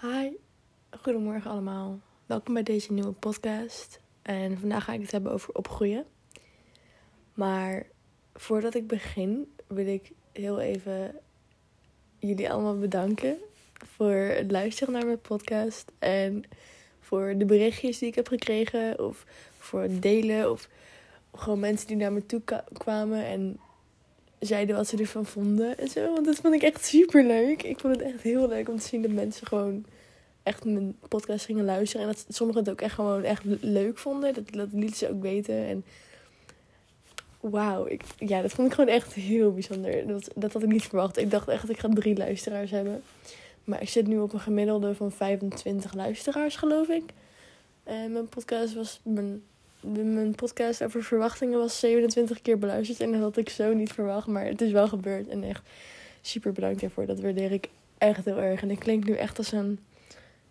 [0.00, 0.30] Hi,
[0.90, 2.00] goedemorgen allemaal.
[2.26, 4.00] Welkom bij deze nieuwe podcast.
[4.22, 6.06] En vandaag ga ik het hebben over opgroeien.
[7.34, 7.86] Maar
[8.34, 11.14] voordat ik begin, wil ik heel even
[12.18, 13.36] jullie allemaal bedanken
[13.72, 15.92] voor het luisteren naar mijn podcast.
[15.98, 16.44] En
[17.00, 19.24] voor de berichtjes die ik heb gekregen, of
[19.58, 20.68] voor het delen, of
[21.34, 22.42] gewoon mensen die naar me toe
[22.72, 23.60] kwamen en
[24.40, 26.12] zeiden wat ze ervan vonden en zo.
[26.12, 27.62] Want dat vond ik echt super leuk.
[27.62, 29.84] Ik vond het echt heel leuk om te zien dat mensen gewoon
[30.42, 32.06] echt mijn podcast gingen luisteren.
[32.06, 34.34] En dat sommigen het ook echt gewoon echt leuk vonden.
[34.34, 35.66] Dat, dat lieten ze ook weten.
[35.66, 35.84] En
[37.40, 40.06] wauw, ik, ja, dat vond ik gewoon echt heel bijzonder.
[40.06, 41.16] Dat, dat had ik niet verwacht.
[41.16, 43.02] Ik dacht echt, ik ga drie luisteraars hebben.
[43.64, 47.04] Maar ik zit nu op een gemiddelde van 25 luisteraars, geloof ik.
[47.84, 49.42] En mijn podcast was mijn
[49.92, 53.00] mijn podcast over verwachtingen was 27 keer beluisterd.
[53.00, 54.26] En dat had ik zo niet verwacht.
[54.26, 55.28] Maar het is wel gebeurd.
[55.28, 55.62] En echt
[56.20, 57.06] super bedankt daarvoor.
[57.06, 58.62] Dat waardeer ik echt heel erg.
[58.62, 59.78] En ik klink nu echt als een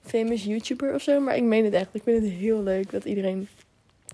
[0.02, 1.20] famous YouTuber of zo.
[1.20, 1.90] Maar ik meen het echt.
[1.92, 3.48] Ik vind het heel leuk dat iedereen.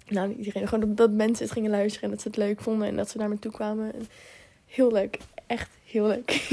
[0.08, 0.68] Nou, niet iedereen.
[0.68, 2.04] Gewoon dat, mensen het gingen luisteren.
[2.04, 2.88] En dat ze het leuk vonden.
[2.88, 3.94] En dat ze naar me toe kwamen.
[3.94, 4.08] En
[4.66, 5.18] heel leuk.
[5.48, 6.48] Echt heel leuk.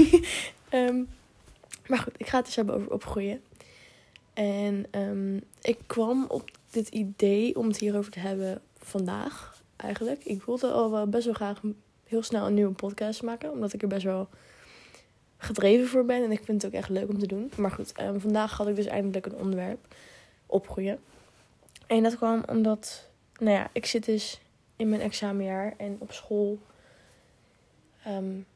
[0.73, 1.09] um,
[1.89, 3.41] maar goed, ik ga het dus hebben over opgroeien.
[4.35, 10.25] En um, ik kwam op dit idee om het hierover te hebben vandaag eigenlijk.
[10.25, 11.61] Ik wilde al wel best wel graag
[12.05, 13.51] heel snel een nieuwe podcast maken.
[13.51, 14.29] Omdat ik er best wel
[15.37, 16.25] gedreven voor ben.
[16.25, 17.51] En ik vind het ook echt leuk om te doen.
[17.57, 19.95] Maar goed, um, vandaag had ik dus eindelijk een onderwerp.
[20.47, 20.99] Opgroeien.
[21.87, 24.41] En dat kwam omdat, nou ja, ik zit dus
[24.77, 25.75] in mijn examenjaar.
[25.77, 26.59] En op school
[28.07, 28.47] um,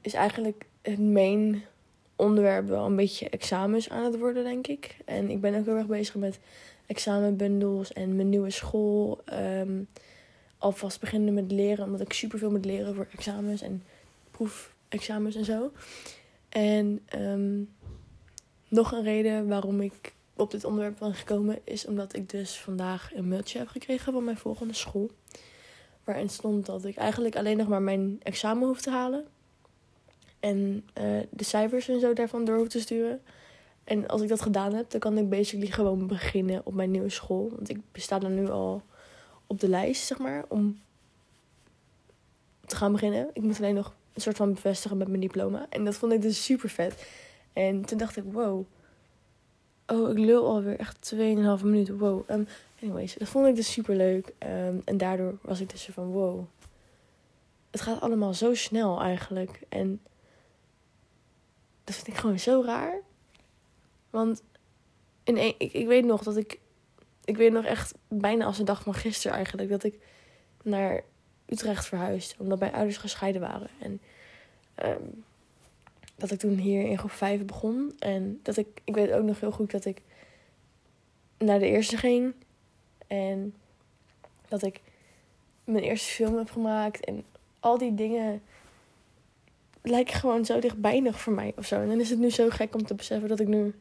[0.00, 1.62] is eigenlijk het main
[2.16, 4.96] onderwerp wel een beetje examens aan het worden, denk ik.
[5.04, 6.38] En ik ben ook heel erg bezig met
[6.88, 9.20] examenbundels en mijn nieuwe school.
[9.32, 9.88] Um,
[10.58, 13.82] alvast beginnen met leren, omdat ik super veel moet leren voor examens en
[14.30, 15.72] proefexamens en zo.
[16.48, 17.68] En um,
[18.68, 23.14] nog een reden waarom ik op dit onderwerp ben gekomen is omdat ik dus vandaag
[23.14, 25.10] een mailtje heb gekregen van mijn volgende school.
[26.04, 29.26] Waarin stond dat ik eigenlijk alleen nog maar mijn examen hoef te halen.
[30.40, 33.20] En uh, de cijfers en zo daarvan door hoef te sturen.
[33.88, 37.08] En als ik dat gedaan heb, dan kan ik basically gewoon beginnen op mijn nieuwe
[37.08, 37.50] school.
[37.54, 38.82] Want ik sta dan nu al
[39.46, 40.80] op de lijst, zeg maar, om
[42.66, 43.30] te gaan beginnen.
[43.32, 45.66] Ik moet alleen nog een soort van bevestigen met mijn diploma.
[45.70, 47.06] En dat vond ik dus super vet.
[47.52, 48.64] En toen dacht ik, wow.
[49.86, 51.18] Oh, ik lul alweer echt 2,5
[51.64, 51.98] minuten.
[51.98, 52.30] Wow.
[52.30, 52.46] Um,
[52.82, 54.34] anyways, dat vond ik dus super leuk.
[54.38, 56.44] Um, en daardoor was ik dus van, wow.
[57.70, 59.60] Het gaat allemaal zo snel eigenlijk.
[59.68, 60.00] En
[61.84, 63.06] dat vind ik gewoon zo raar.
[64.10, 64.42] Want
[65.24, 66.58] in een, ik, ik weet nog dat ik.
[67.24, 69.68] Ik weet nog echt bijna als de dag van gisteren eigenlijk.
[69.68, 69.98] Dat ik
[70.62, 71.02] naar
[71.46, 72.34] Utrecht verhuisde.
[72.38, 73.68] Omdat mijn ouders gescheiden waren.
[73.80, 74.00] En
[74.84, 75.24] um,
[76.16, 77.92] dat ik toen hier in groep 5 begon.
[77.98, 78.66] En dat ik.
[78.84, 80.02] Ik weet ook nog heel goed dat ik
[81.38, 82.34] naar de eerste ging.
[83.06, 83.54] En
[84.48, 84.80] dat ik
[85.64, 87.04] mijn eerste film heb gemaakt.
[87.04, 87.24] En
[87.60, 88.42] al die dingen
[89.82, 91.80] lijken gewoon zo dichtbij nog voor mij of zo.
[91.80, 93.74] En dan is het nu zo gek om te beseffen dat ik nu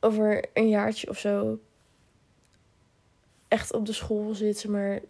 [0.00, 1.58] over een jaartje of zo
[3.48, 5.00] echt op de school zit, maar.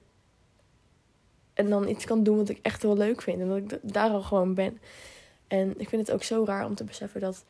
[1.54, 3.41] En dan iets kan doen wat ik echt heel leuk vind.
[3.41, 4.78] En dat ik daar al gewoon ben.
[5.47, 7.44] En ik vind het ook zo raar om te beseffen dat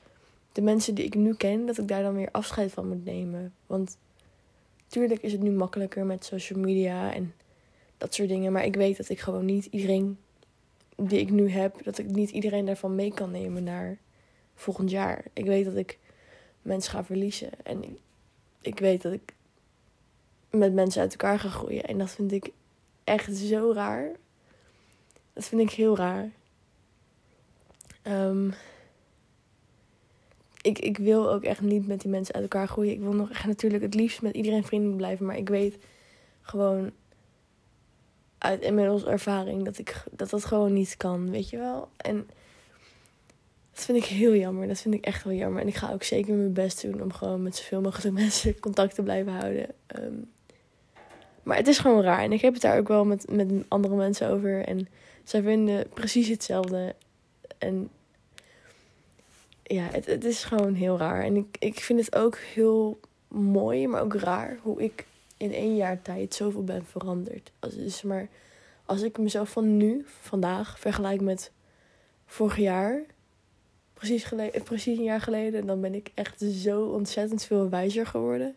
[0.52, 3.54] de mensen die ik nu ken, dat ik daar dan weer afscheid van moet nemen.
[3.66, 3.98] Want
[4.86, 7.34] tuurlijk is het nu makkelijker met social media en
[7.98, 8.52] dat soort dingen.
[8.52, 10.18] Maar ik weet dat ik gewoon niet iedereen
[10.96, 13.98] die ik nu heb, dat ik niet iedereen daarvan mee kan nemen naar
[14.54, 15.24] volgend jaar.
[15.32, 15.98] Ik weet dat ik
[16.68, 17.50] mensen ga verliezen.
[17.62, 17.98] En ik,
[18.60, 19.34] ik weet dat ik
[20.50, 21.84] met mensen uit elkaar ga groeien.
[21.84, 22.50] En dat vind ik
[23.04, 24.10] echt zo raar.
[25.32, 26.30] Dat vind ik heel raar.
[28.02, 28.54] Um,
[30.62, 32.92] ik, ik wil ook echt niet met die mensen uit elkaar groeien.
[32.92, 35.26] Ik wil nog echt natuurlijk het liefst met iedereen vriendelijk blijven.
[35.26, 35.78] Maar ik weet
[36.40, 36.92] gewoon
[38.38, 41.88] uit inmiddels ervaring dat ik dat, dat gewoon niet kan, weet je wel.
[41.96, 42.28] En
[43.78, 44.68] dat vind ik heel jammer.
[44.68, 45.60] Dat vind ik echt wel jammer.
[45.60, 48.94] En ik ga ook zeker mijn best doen om gewoon met zoveel mogelijk mensen contact
[48.94, 49.66] te blijven houden.
[50.00, 50.30] Um,
[51.42, 52.22] maar het is gewoon raar.
[52.22, 54.64] En ik heb het daar ook wel met, met andere mensen over.
[54.64, 54.88] En
[55.24, 56.94] zij vinden precies hetzelfde.
[57.58, 57.88] En
[59.62, 61.24] ja, het, het is gewoon heel raar.
[61.24, 65.76] En ik, ik vind het ook heel mooi, maar ook raar hoe ik in één
[65.76, 67.52] jaar tijd zoveel ben veranderd.
[67.58, 68.28] Als, dus maar,
[68.84, 71.52] als ik mezelf van nu, vandaag, vergelijk met
[72.26, 73.02] vorig jaar,
[73.98, 78.56] precies, geleden, precies een jaar geleden, dan ben ik echt zo ontzettend veel wijzer geworden.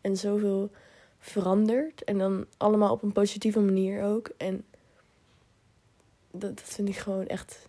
[0.00, 0.70] En zoveel
[1.18, 2.04] veranderd.
[2.04, 4.30] En dan allemaal op een positieve manier ook.
[4.36, 4.64] En
[6.30, 7.68] dat, dat vind ik gewoon echt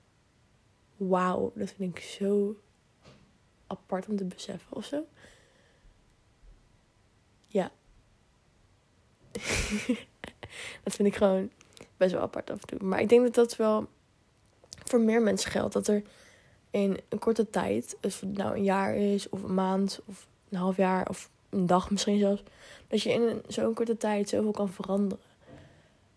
[0.97, 1.51] wauw.
[1.55, 2.55] Dat vind ik zo
[3.67, 5.05] apart om te beseffen of zo.
[7.47, 7.71] Ja.
[10.83, 11.49] dat vind ik gewoon
[11.97, 12.87] best wel apart af en toe.
[12.87, 13.87] Maar ik denk dat dat wel
[14.83, 15.73] voor meer mensen geldt.
[15.73, 16.03] Dat er
[16.71, 20.57] in een korte tijd, of het nou een jaar is, of een maand, of een
[20.57, 22.43] half jaar, of een dag misschien zelfs,
[22.87, 25.25] dat je in zo'n korte tijd zoveel kan veranderen.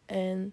[0.06, 0.52] En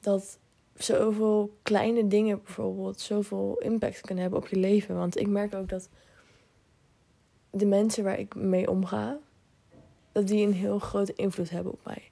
[0.00, 0.38] dat
[0.74, 4.96] zoveel kleine dingen bijvoorbeeld zoveel impact kunnen hebben op je leven.
[4.96, 5.88] Want ik merk ook dat
[7.50, 9.18] de mensen waar ik mee omga,
[10.12, 12.10] dat die een heel grote invloed hebben op mij.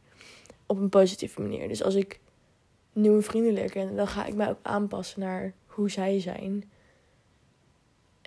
[0.66, 1.68] Op een positieve manier.
[1.68, 2.20] Dus als ik
[2.92, 6.70] nieuwe vrienden leer kennen, dan ga ik mij ook aanpassen naar hoe zij zijn.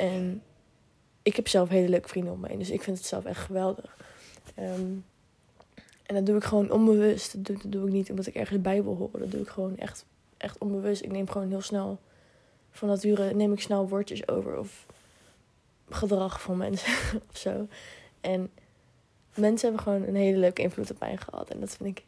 [0.02, 0.44] En
[1.24, 3.40] ik heb zelf hele leuke vrienden om me heen, dus ik vind het zelf echt
[3.40, 3.98] geweldig.
[4.56, 4.94] Ehm,
[6.04, 7.46] en dat doe ik gewoon onbewust.
[7.46, 9.20] Dat doe, ik niet omdat ik ergens bij wil horen.
[9.20, 10.06] Dat doe ik gewoon echt,
[10.38, 11.02] echt onbewust.
[11.02, 12.00] Ik neem gewoon heel snel,
[12.72, 14.58] van nature neem ik snel woordjes over.
[14.58, 14.86] Of
[15.90, 16.94] gedrag van mensen
[17.32, 17.68] of zo.
[18.22, 18.52] En
[19.36, 21.50] mensen hebben gewoon een hele leuke invloed op mij gehad.
[21.50, 22.04] En dat vind ik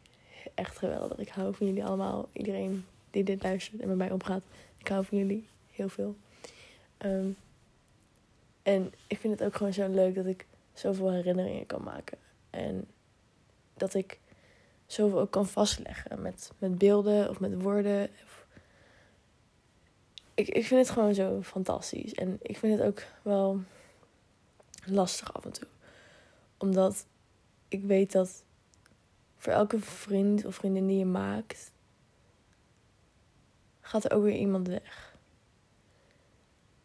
[0.54, 1.18] echt geweldig.
[1.18, 2.30] Ik hou van jullie allemaal.
[2.32, 4.44] Iedereen die dit luistert en met mij omgaat.
[4.78, 6.16] Ik hou van jullie heel veel.
[6.98, 7.28] Ehm,
[8.64, 12.18] en ik vind het ook gewoon zo leuk dat ik zoveel herinneringen kan maken.
[12.50, 12.88] En
[13.74, 14.20] dat ik
[14.86, 18.10] zoveel ook kan vastleggen met, met beelden of met woorden.
[20.34, 22.14] Ik, ik vind het gewoon zo fantastisch.
[22.14, 23.60] En ik vind het ook wel
[24.86, 25.68] lastig af en toe.
[26.58, 27.06] Omdat
[27.68, 28.44] ik weet dat
[29.38, 31.72] voor elke vriend of vriendin die je maakt,
[33.82, 35.18] gaat er ook weer iemand weg.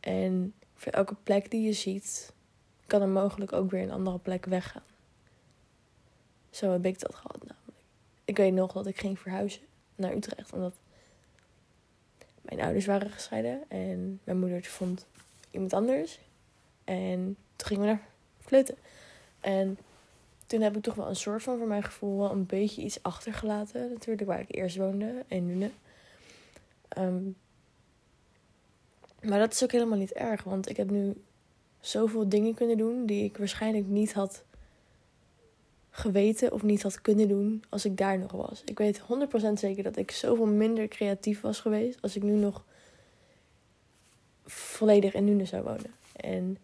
[0.00, 2.32] En voor elke plek die je ziet,
[2.86, 4.82] kan er mogelijk ook weer een andere plek weggaan.
[6.50, 7.78] Zo heb ik dat gehad namelijk.
[8.24, 9.62] Ik weet nog dat ik ging verhuizen
[9.94, 10.74] naar Utrecht, omdat
[12.42, 15.06] mijn ouders waren gescheiden en mijn moeder vond
[15.50, 16.18] iemand anders.
[16.84, 18.06] En toen gingen we naar
[18.40, 18.76] Vleuten.
[19.40, 19.78] En
[20.46, 23.92] toen heb ik toch wel een soort van, voor mijn gevoel, een beetje iets achtergelaten.
[23.92, 25.70] Natuurlijk, waar ik eerst woonde in Nune.
[26.98, 27.36] Um,
[29.22, 31.22] maar dat is ook helemaal niet erg, want ik heb nu
[31.80, 34.44] zoveel dingen kunnen doen die ik waarschijnlijk niet had
[35.90, 38.62] geweten of niet had kunnen doen als ik daar nog was.
[38.64, 42.64] Ik weet 100% zeker dat ik zoveel minder creatief was geweest als ik nu nog
[44.44, 45.94] volledig in Nune zou wonen.
[46.16, 46.58] En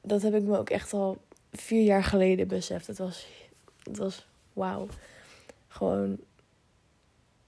[0.00, 1.18] dat heb ik me ook echt al
[1.52, 2.86] vier jaar geleden beseft.
[2.86, 3.26] Het was,
[3.82, 4.86] het was wauw.
[5.68, 6.18] Gewoon,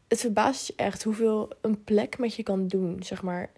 [0.08, 3.50] het verbaast je echt hoeveel een plek met je kan doen, zeg maar.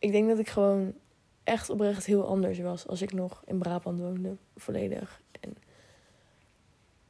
[0.00, 0.94] Ik denk dat ik gewoon
[1.44, 5.20] echt oprecht heel anders was als ik nog in Brabant woonde, volledig.
[5.40, 5.56] En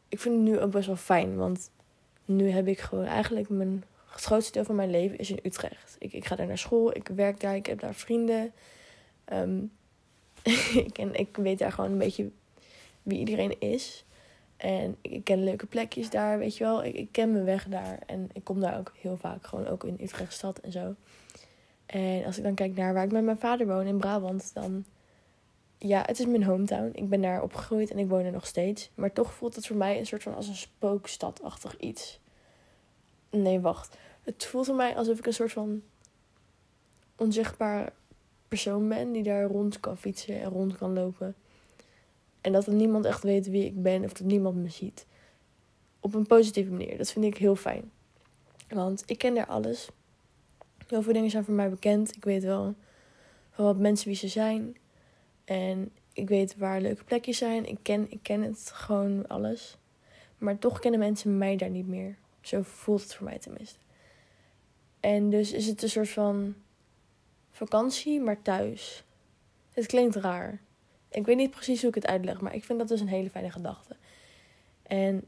[0.08, 1.70] ik vind het nu ook best wel fijn, want
[2.24, 5.96] nu heb ik gewoon eigenlijk mijn grootste deel van mijn leven is in Utrecht.
[5.98, 8.52] Ik, ik ga daar naar school, ik werk daar, ik heb daar vrienden.
[9.32, 9.72] Um,
[10.84, 12.30] ik, ken, ik weet daar gewoon een beetje
[13.02, 14.04] wie iedereen is.
[14.56, 16.84] En ik ken leuke plekjes daar, weet je wel.
[16.84, 17.98] Ik, ik ken mijn weg daar.
[18.06, 20.94] En ik kom daar ook heel vaak, gewoon ook in Utrechtstad en zo.
[21.90, 24.84] En als ik dan kijk naar waar ik met mijn vader woon in Brabant, dan...
[25.78, 26.90] Ja, het is mijn hometown.
[26.92, 28.90] Ik ben daar opgegroeid en ik woon er nog steeds.
[28.94, 32.20] Maar toch voelt het voor mij een soort van als een spookstadachtig iets.
[33.30, 33.96] Nee, wacht.
[34.22, 35.82] Het voelt voor mij alsof ik een soort van
[37.16, 37.92] onzichtbaar
[38.48, 41.34] persoon ben die daar rond kan fietsen en rond kan lopen.
[42.40, 45.06] En dat er niemand echt weet wie ik ben of dat niemand me ziet.
[46.00, 46.98] Op een positieve manier.
[46.98, 47.90] Dat vind ik heel fijn.
[48.68, 49.88] Want ik ken daar alles.
[50.90, 52.16] Heel veel dingen zijn voor mij bekend.
[52.16, 52.74] Ik weet wel
[53.50, 54.76] van wat mensen wie ze zijn.
[55.44, 57.66] En ik weet waar leuke plekjes zijn.
[57.66, 59.78] Ik ken, ik ken het gewoon alles.
[60.38, 62.16] Maar toch kennen mensen mij daar niet meer.
[62.40, 63.78] Zo voelt het voor mij tenminste.
[65.00, 66.54] En dus is het een soort van
[67.50, 69.04] vakantie, maar thuis.
[69.72, 70.60] Het klinkt raar.
[71.10, 73.30] Ik weet niet precies hoe ik het uitleg, maar ik vind dat dus een hele
[73.30, 73.96] fijne gedachte.
[74.82, 75.24] En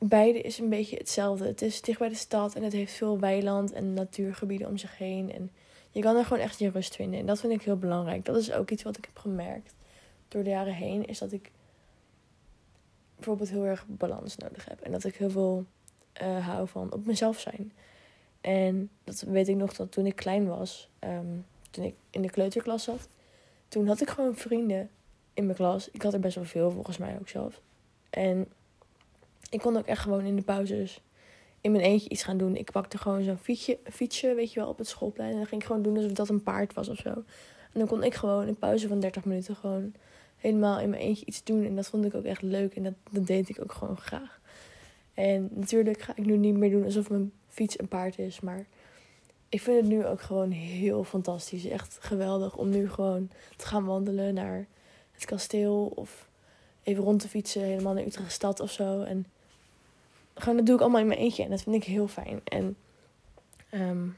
[0.00, 1.46] beide is een beetje hetzelfde.
[1.46, 4.98] Het is dicht bij de stad en het heeft veel weiland en natuurgebieden om zich
[4.98, 5.32] heen.
[5.32, 5.50] En
[5.90, 7.20] je kan er gewoon echt je rust vinden.
[7.20, 8.24] En dat vind ik heel belangrijk.
[8.24, 9.74] Dat is ook iets wat ik heb gemerkt
[10.28, 11.04] door de jaren heen.
[11.04, 11.50] Is dat ik
[13.14, 14.80] bijvoorbeeld heel erg balans nodig heb.
[14.80, 15.64] En dat ik heel veel
[16.22, 17.72] uh, hou van op mezelf zijn.
[18.40, 21.36] En dat weet ik nog dat toen ik klein was, ehm,
[21.70, 23.08] toen ik in de kleuterklas zat,
[23.68, 24.90] toen had ik gewoon vrienden
[25.34, 25.90] in mijn klas.
[25.90, 27.60] Ik had er best wel veel, volgens mij ook zelf.
[28.10, 28.48] En
[29.50, 31.00] ik kon ook echt gewoon in de pauzes
[31.60, 32.56] in mijn eentje iets gaan doen.
[32.56, 35.30] Ik pakte gewoon zo'n fietsje, fietsje, weet je wel, op het schoolplein.
[35.30, 37.10] En dan ging ik gewoon doen alsof dat een paard was of zo.
[37.72, 39.94] En dan kon ik gewoon in pauze van 30 minuten gewoon
[40.36, 41.64] helemaal in mijn eentje iets doen.
[41.64, 42.74] En dat vond ik ook echt leuk.
[42.74, 44.40] En dat, dat deed ik ook gewoon graag.
[45.14, 48.40] En natuurlijk ga ik nu niet meer doen alsof mijn fiets een paard is.
[48.40, 48.66] Maar
[49.48, 51.64] ik vind het nu ook gewoon heel fantastisch.
[51.64, 54.66] Echt geweldig om nu gewoon te gaan wandelen naar
[55.12, 55.92] het kasteel.
[55.94, 56.28] Of
[56.82, 59.02] even rond te fietsen, helemaal naar Utrecht stad of zo.
[59.02, 59.26] En
[60.40, 61.42] gewoon, dat doe ik allemaal in mijn eentje.
[61.42, 62.40] En dat vind ik heel fijn.
[62.44, 62.76] En
[63.70, 64.08] ehm,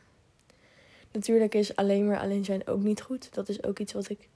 [1.13, 3.35] natuurlijk is alleen maar alleen zijn ook niet goed.
[3.35, 4.29] Dat is ook iets wat ik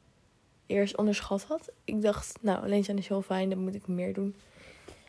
[0.66, 1.71] eerst onderschat had.
[1.85, 4.35] Ik dacht, nou, alleen zijn is heel fijn, dan moet ik meer doen.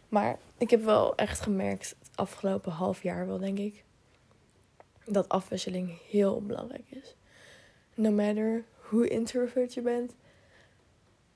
[0.10, 3.84] Maar ik heb wel echt gemerkt, het afgelopen half jaar wel, denk ik,
[5.06, 7.16] dat afwisseling heel belangrijk is.
[7.94, 10.16] No matter hoe introvert je bent,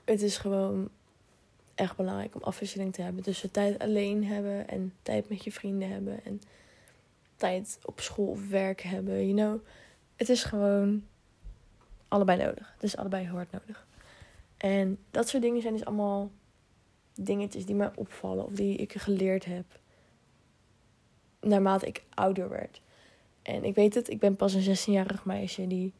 [0.03, 0.89] het is gewoon
[1.81, 3.23] echt belangrijk om afwisseling te hebben.
[3.23, 6.41] Tussen tijd alleen hebben en tijd met je vrienden hebben en
[7.35, 9.27] tijd op school of werk hebben.
[9.27, 9.65] You know,
[10.15, 11.03] het is gewoon
[12.07, 12.71] allebei nodig.
[12.73, 13.87] Het is allebei hard nodig.
[14.57, 16.31] En dat soort dingen zijn dus allemaal
[17.15, 19.65] dingetjes die mij opvallen of die ik geleerd heb
[21.41, 22.81] naarmate ik ouder werd.
[23.41, 25.93] En ik weet het, ik ben pas een 16-jarig meisje die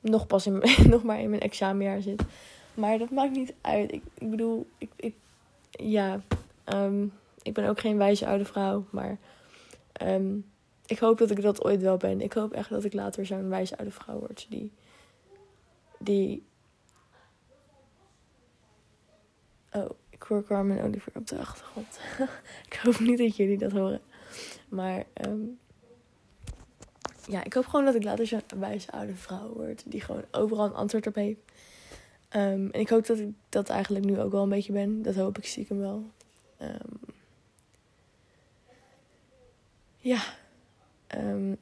[0.00, 0.62] nog pas in,
[0.94, 2.22] nog maar in mijn examenjaar zit.
[2.74, 3.92] Maar dat maakt niet uit.
[3.92, 5.14] Ik, ik bedoel, ik, ik,
[5.70, 6.20] ja,
[6.64, 7.12] um,
[7.42, 8.84] ik ben ook geen wijze oude vrouw.
[8.90, 9.18] Maar
[10.02, 10.44] um,
[10.86, 12.20] ik hoop dat ik dat ooit wel ben.
[12.20, 14.46] Ik hoop echt dat ik later zo'n wijze oude vrouw word.
[14.48, 14.72] Die,
[15.98, 16.42] die.
[19.72, 22.00] Oh, ik hoor Carmen Oliver op de achtergrond.
[22.70, 24.00] ik hoop niet dat jullie dat horen.
[24.68, 25.58] Maar um,
[27.26, 29.82] ja, ik hoop gewoon dat ik later zo'n wijze oude vrouw word.
[29.86, 31.40] Die gewoon overal een antwoord op heeft.
[32.36, 35.02] Um, en ik hoop dat ik dat eigenlijk nu ook wel een beetje ben.
[35.02, 36.04] Dat hoop ik stiekem wel.
[36.62, 37.14] Um,
[39.98, 40.22] ja.
[41.16, 41.56] Um,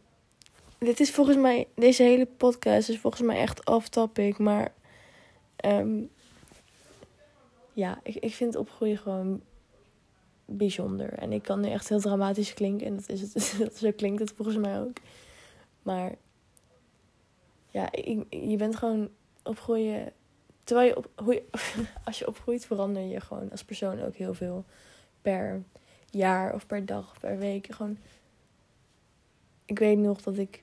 [0.78, 1.66] dit is volgens mij...
[1.74, 4.38] Deze hele podcast is volgens mij echt off-topic.
[4.38, 4.72] Maar...
[7.72, 9.42] ja, ik, ik vind opgroeien gewoon
[10.50, 11.12] bijzonder.
[11.12, 12.86] En ik kan nu echt heel dramatisch klinken.
[12.86, 13.76] En dat is het.
[13.78, 14.96] Zo klinkt het volgens mij ook.
[15.82, 16.14] Maar
[17.70, 17.88] ja,
[18.30, 19.08] je bent gewoon
[19.42, 20.12] opgroeien.
[20.68, 21.42] Terwijl je, op, hoe
[22.04, 24.64] als je opgroeit, verander je gewoon als persoon ook heel veel
[25.22, 25.62] per
[26.10, 27.74] jaar of per dag of per week.
[27.74, 27.98] Gewoon,
[29.64, 30.62] ik weet nog dat ik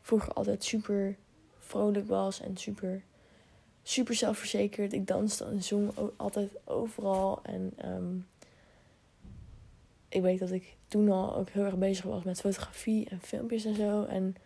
[0.00, 1.16] vroeger altijd super
[1.58, 3.02] vrolijk was en super,
[3.82, 4.92] super zelfverzekerd.
[4.92, 7.40] Ik danste en zong altijd overal.
[7.42, 8.26] En um,
[10.08, 13.64] ik weet dat ik toen al ook heel erg bezig was met fotografie en filmpjes
[13.64, 14.04] en zo.
[14.04, 14.36] En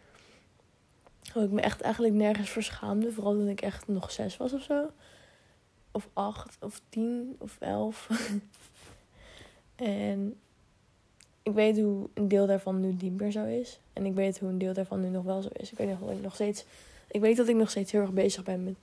[1.33, 3.13] hoe ik me echt eigenlijk nergens voor schaamde.
[3.13, 4.91] Vooral toen ik echt nog zes was of zo.
[5.91, 8.09] Of acht, of tien, of elf.
[9.77, 10.37] en
[11.43, 13.81] ik weet hoe een deel daarvan nu niet meer zo is.
[13.93, 15.73] En ik weet hoe een deel daarvan nu nog wel zo is.
[15.73, 16.65] Ik weet nog dat ik nog steeds.
[17.11, 18.75] Ik weet dat ik nog steeds heel erg bezig ben met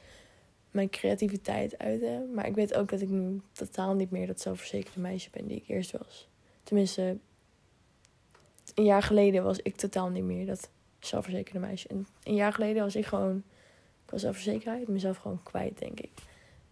[0.71, 2.33] mijn creativiteit uiten.
[2.33, 5.57] Maar ik weet ook dat ik nu totaal niet meer dat zelfverzekerde meisje ben die
[5.57, 6.27] ik eerst was.
[6.63, 7.17] Tenminste,
[8.75, 10.69] een jaar geleden was ik totaal niet meer dat
[11.05, 11.87] zelfverzekerde meisje.
[11.87, 13.43] En een jaar geleden was ik gewoon
[14.05, 16.11] qua zelfverzekerheid mezelf gewoon kwijt, denk ik.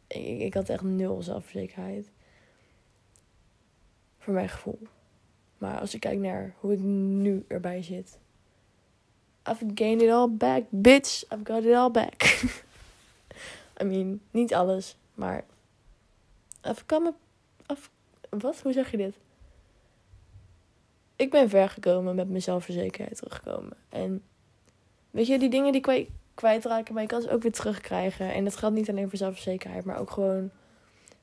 [0.07, 0.39] ik.
[0.39, 2.09] Ik had echt nul zelfverzekerheid.
[4.17, 4.79] Voor mijn gevoel.
[5.57, 8.17] Maar als ik kijk naar hoe ik nu erbij zit.
[9.49, 11.23] I've gained it all back, bitch.
[11.23, 12.23] I've got it all back.
[13.81, 15.43] I mean, niet alles, maar.
[16.67, 17.13] I've come.
[17.71, 17.89] I've,
[18.29, 18.61] wat?
[18.61, 19.15] Hoe zeg je dit?
[21.15, 23.77] Ik ben ver gekomen met mijn zelfverzekerheid terugkomen.
[23.89, 24.23] En
[25.11, 28.33] weet je, die dingen die kwijt, kwijtraken, maar je kan ze ook weer terugkrijgen.
[28.33, 30.49] En dat geldt niet alleen voor zelfverzekerheid, maar ook gewoon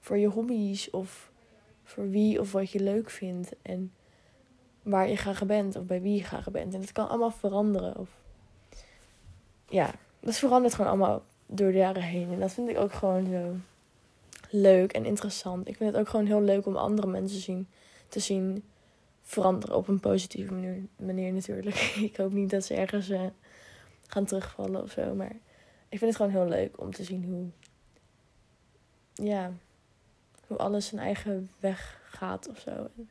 [0.01, 1.31] voor je hobby's of
[1.85, 3.53] voor wie of wat je leuk vindt.
[3.63, 3.93] En
[4.83, 6.75] waar je graag bent of bij wie je graag bent.
[6.75, 7.97] En het kan allemaal veranderen.
[7.97, 8.09] Of...
[9.69, 12.33] Ja, dat verandert gewoon allemaal door de jaren heen.
[12.33, 13.57] En dat vind ik ook gewoon zo
[14.51, 15.69] leuk en interessant.
[15.69, 17.69] Ik vind het ook gewoon heel leuk om andere mensen zien,
[18.09, 18.65] te zien
[19.31, 21.77] veranderen op een positieve manier, manier natuurlijk.
[22.11, 23.27] ik hoop niet dat ze ergens uh,
[24.07, 25.15] gaan terugvallen of zo.
[25.15, 25.33] Maar
[25.89, 27.47] ik vind het gewoon heel leuk om te zien hoe.
[29.27, 29.53] Ja,
[30.47, 32.71] hoe alles zijn eigen weg gaat of zo.
[32.71, 33.11] En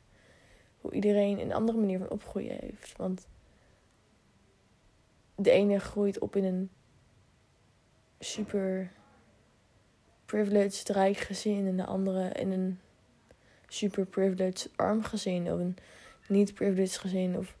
[0.80, 2.96] hoe iedereen een andere manier van opgroeien heeft.
[2.96, 3.26] Want
[5.34, 6.70] de ene groeit op in een
[8.18, 8.92] super
[10.24, 12.80] privileged rijk gezin en de andere in een
[13.68, 15.52] super privileged arm gezin.
[15.52, 15.76] Of een
[16.30, 17.36] niet privileged gezin.
[17.36, 17.56] Of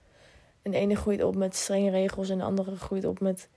[0.62, 3.48] een ene groeit op met strenge regels en de andere groeit op met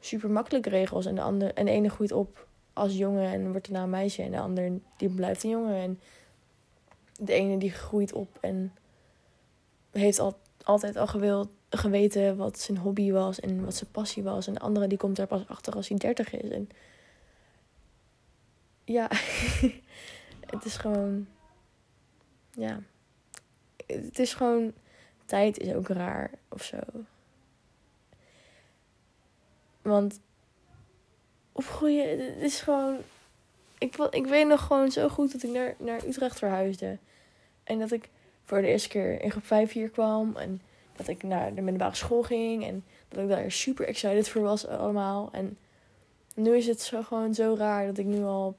[0.00, 1.06] super makkelijke regels.
[1.06, 4.22] En de, andere, en de ene groeit op als jongen en wordt daarna een meisje.
[4.22, 5.74] En de ander die blijft een jongen.
[5.74, 6.00] En
[7.18, 8.72] de ene die groeit op en
[9.90, 14.46] heeft al, altijd al gewild, geweten wat zijn hobby was en wat zijn passie was.
[14.46, 16.50] En de andere die komt er pas achter als hij dertig is.
[16.50, 16.68] En
[18.84, 19.10] ja,
[20.52, 21.26] het is gewoon.
[22.54, 22.80] Ja
[23.88, 24.72] het is gewoon.
[25.24, 26.78] Tijd is ook raar of zo.
[29.82, 30.20] Want
[31.52, 32.98] opgroeien het is gewoon.
[33.78, 36.98] Ik, ik weet nog gewoon zo goed dat ik naar, naar Utrecht verhuisde.
[37.64, 38.08] En dat ik
[38.44, 40.36] voor de eerste keer in groep 5 hier kwam.
[40.36, 40.60] En
[40.96, 42.64] dat ik naar de middelbare school ging.
[42.64, 45.28] En dat ik daar super excited voor was allemaal.
[45.32, 45.58] En
[46.34, 48.56] nu is het zo gewoon zo raar dat ik nu al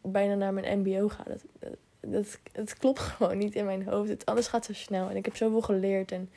[0.00, 1.22] bijna naar mijn mbo ga.
[1.22, 4.08] Dat, dat, dat, het klopt gewoon niet in mijn hoofd.
[4.08, 5.08] Het, alles gaat zo snel.
[5.08, 6.12] En ik heb zoveel geleerd.
[6.12, 6.30] En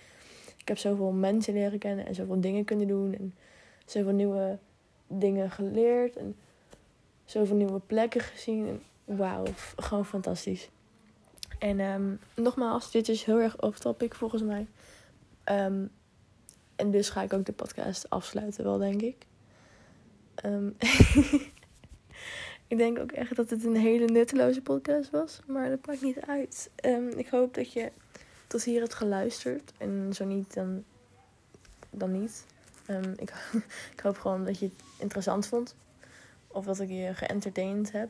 [0.58, 2.06] ik heb zoveel mensen leren kennen.
[2.06, 3.14] En zoveel dingen kunnen doen.
[3.14, 3.36] En
[3.86, 4.58] zoveel nieuwe
[5.08, 6.16] dingen geleerd.
[6.16, 6.36] En
[7.26, 8.68] zoveel nieuwe plekken gezien.
[8.68, 8.82] En
[9.18, 9.44] wauw,
[9.76, 10.70] gewoon fantastisch.
[11.60, 14.68] En ehm, nogmaals, dit is heel erg off topic volgens mij.
[15.44, 15.86] Ehm,
[16.76, 19.26] en dus ga ik ook de podcast afsluiten wel, denk ik.
[20.36, 20.70] Ehm,
[22.68, 25.40] ik denk ook echt dat het een hele nutteloze podcast was.
[25.48, 26.70] Maar dat maakt niet uit.
[26.76, 27.92] Ehm, ik hoop dat je
[28.48, 29.72] tot hier hebt geluisterd.
[29.78, 30.84] En zo niet, dan,
[31.90, 32.46] dan niet.
[32.86, 33.34] Ehm, ik,
[33.94, 35.76] ik hoop gewoon dat je het interessant vond.
[36.48, 38.10] Of dat ik je geëntertained heb.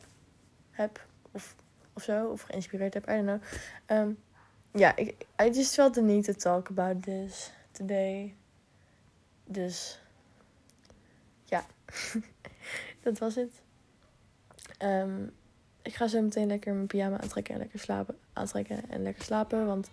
[0.70, 1.54] heb of,
[1.92, 2.26] of zo.
[2.26, 3.08] Of geïnspireerd heb.
[3.08, 3.40] I don't know.
[3.86, 4.10] Ehm,
[4.72, 8.34] ja, ik, I just felt the need to talk about this today.
[9.44, 10.00] Dus
[11.44, 11.66] ja,
[13.02, 13.62] dat was het.
[14.78, 15.22] Ehm,
[15.82, 18.18] ik ga zo meteen lekker mijn pyjama aantrekken en lekker slapen.
[18.32, 19.88] Aantrekken en lekker slapen, want...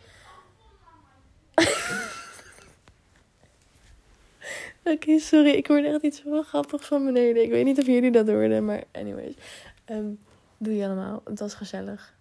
[4.84, 5.50] Oké, sorry.
[5.50, 7.44] Ik hoorde echt iets heel grappigs van beneden.
[7.44, 9.34] Ik weet niet of jullie dat hoorden, maar anyways.
[9.86, 10.14] Ehm
[10.58, 11.22] doe je allemaal.
[11.26, 12.16] Het was gezellig.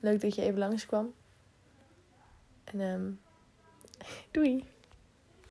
[0.00, 1.14] Leuk dat je even langskwam.
[2.64, 3.10] En ehm
[4.30, 4.64] doei.